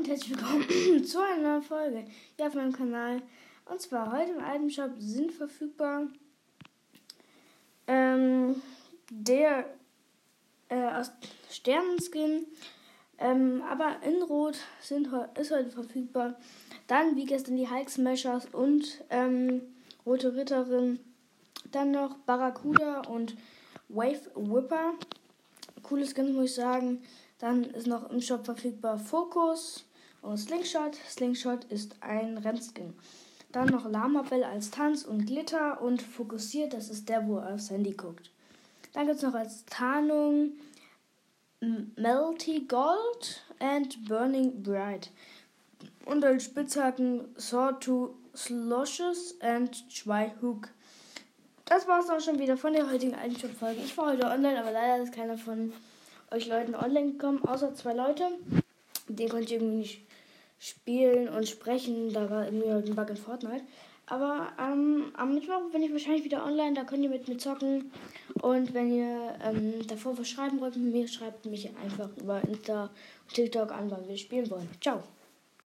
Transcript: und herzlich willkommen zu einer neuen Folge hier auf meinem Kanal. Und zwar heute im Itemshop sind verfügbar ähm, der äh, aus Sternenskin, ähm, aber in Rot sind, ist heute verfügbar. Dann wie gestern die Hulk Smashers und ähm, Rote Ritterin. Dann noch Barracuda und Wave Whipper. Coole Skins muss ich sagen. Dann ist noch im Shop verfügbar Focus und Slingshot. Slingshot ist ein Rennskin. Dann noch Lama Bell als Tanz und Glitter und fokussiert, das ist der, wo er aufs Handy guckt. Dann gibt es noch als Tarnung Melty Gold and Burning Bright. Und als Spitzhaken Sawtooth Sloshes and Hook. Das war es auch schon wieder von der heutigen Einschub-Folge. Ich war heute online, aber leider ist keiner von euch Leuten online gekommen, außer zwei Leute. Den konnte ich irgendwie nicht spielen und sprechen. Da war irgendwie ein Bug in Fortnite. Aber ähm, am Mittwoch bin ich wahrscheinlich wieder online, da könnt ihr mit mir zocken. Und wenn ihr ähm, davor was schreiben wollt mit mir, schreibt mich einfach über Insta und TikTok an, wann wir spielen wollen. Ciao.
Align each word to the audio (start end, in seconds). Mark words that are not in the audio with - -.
und 0.00 0.08
herzlich 0.08 0.30
willkommen 0.30 1.04
zu 1.04 1.20
einer 1.20 1.42
neuen 1.42 1.62
Folge 1.62 2.04
hier 2.36 2.46
auf 2.46 2.54
meinem 2.54 2.72
Kanal. 2.72 3.20
Und 3.66 3.82
zwar 3.82 4.10
heute 4.10 4.32
im 4.32 4.38
Itemshop 4.38 4.92
sind 4.98 5.30
verfügbar 5.30 6.06
ähm, 7.86 8.62
der 9.10 9.66
äh, 10.70 10.86
aus 10.86 11.12
Sternenskin, 11.50 12.46
ähm, 13.18 13.62
aber 13.68 13.96
in 14.02 14.22
Rot 14.22 14.56
sind, 14.80 15.10
ist 15.38 15.50
heute 15.50 15.68
verfügbar. 15.68 16.34
Dann 16.86 17.16
wie 17.16 17.26
gestern 17.26 17.58
die 17.58 17.68
Hulk 17.68 17.90
Smashers 17.90 18.46
und 18.52 19.04
ähm, 19.10 19.60
Rote 20.06 20.34
Ritterin. 20.34 20.98
Dann 21.72 21.90
noch 21.90 22.16
Barracuda 22.20 23.02
und 23.02 23.36
Wave 23.90 24.30
Whipper. 24.34 24.94
Coole 25.82 26.06
Skins 26.06 26.32
muss 26.32 26.46
ich 26.46 26.54
sagen. 26.54 27.02
Dann 27.38 27.64
ist 27.64 27.86
noch 27.86 28.08
im 28.08 28.22
Shop 28.22 28.46
verfügbar 28.46 28.98
Focus 28.98 29.84
und 30.22 30.38
Slingshot. 30.38 30.94
Slingshot 31.08 31.64
ist 31.64 31.96
ein 32.00 32.38
Rennskin. 32.38 32.94
Dann 33.52 33.68
noch 33.68 33.88
Lama 33.90 34.22
Bell 34.22 34.44
als 34.44 34.70
Tanz 34.70 35.04
und 35.04 35.26
Glitter 35.26 35.80
und 35.82 36.02
fokussiert, 36.02 36.72
das 36.72 36.88
ist 36.88 37.08
der, 37.08 37.26
wo 37.26 37.38
er 37.38 37.54
aufs 37.54 37.70
Handy 37.70 37.92
guckt. 37.92 38.30
Dann 38.92 39.06
gibt 39.06 39.16
es 39.16 39.22
noch 39.22 39.34
als 39.34 39.64
Tarnung 39.66 40.52
Melty 41.96 42.60
Gold 42.60 43.42
and 43.58 44.08
Burning 44.08 44.62
Bright. 44.62 45.10
Und 46.06 46.24
als 46.24 46.44
Spitzhaken 46.44 47.28
Sawtooth 47.36 48.14
Sloshes 48.34 49.36
and 49.40 49.84
Hook. 50.40 50.68
Das 51.64 51.86
war 51.86 52.00
es 52.00 52.10
auch 52.10 52.20
schon 52.20 52.38
wieder 52.38 52.56
von 52.56 52.72
der 52.72 52.90
heutigen 52.90 53.14
Einschub-Folge. 53.14 53.80
Ich 53.84 53.96
war 53.96 54.12
heute 54.12 54.26
online, 54.26 54.60
aber 54.60 54.72
leider 54.72 55.02
ist 55.02 55.12
keiner 55.12 55.36
von 55.36 55.72
euch 56.30 56.46
Leuten 56.46 56.74
online 56.74 57.12
gekommen, 57.12 57.44
außer 57.44 57.74
zwei 57.74 57.92
Leute. 57.92 58.28
Den 59.08 59.28
konnte 59.28 59.44
ich 59.44 59.52
irgendwie 59.52 59.76
nicht 59.76 60.09
spielen 60.60 61.28
und 61.28 61.48
sprechen. 61.48 62.12
Da 62.12 62.30
war 62.30 62.44
irgendwie 62.44 62.68
ein 62.68 62.94
Bug 62.94 63.10
in 63.10 63.16
Fortnite. 63.16 63.64
Aber 64.06 64.48
ähm, 64.60 65.12
am 65.14 65.34
Mittwoch 65.34 65.70
bin 65.72 65.82
ich 65.82 65.92
wahrscheinlich 65.92 66.24
wieder 66.24 66.44
online, 66.44 66.74
da 66.74 66.82
könnt 66.82 67.04
ihr 67.04 67.10
mit 67.10 67.28
mir 67.28 67.38
zocken. 67.38 67.92
Und 68.42 68.74
wenn 68.74 68.92
ihr 68.92 69.36
ähm, 69.42 69.86
davor 69.86 70.18
was 70.18 70.28
schreiben 70.28 70.60
wollt 70.60 70.76
mit 70.76 70.92
mir, 70.92 71.08
schreibt 71.08 71.46
mich 71.46 71.70
einfach 71.76 72.10
über 72.16 72.42
Insta 72.42 72.84
und 72.84 73.34
TikTok 73.34 73.70
an, 73.70 73.90
wann 73.90 74.08
wir 74.08 74.16
spielen 74.16 74.50
wollen. 74.50 74.68
Ciao. 74.80 75.02